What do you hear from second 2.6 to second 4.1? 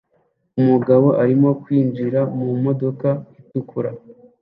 modoka itukura